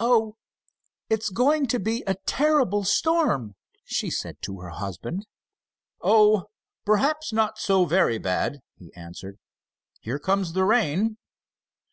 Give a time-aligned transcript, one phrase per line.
[0.00, 0.34] "Oh,
[1.08, 3.54] it's going to be a terrible storm,"
[3.84, 5.24] she said to her husband.
[6.00, 6.46] "Oh,
[6.84, 9.38] perhaps not so very bad," he answered.
[10.00, 11.16] "Here comes the rain!"